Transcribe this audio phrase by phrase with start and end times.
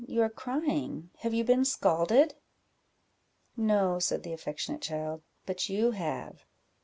[0.07, 2.33] you are crying have you been scalded?"
[3.55, 6.43] "No," said the affectionate child, "but you have."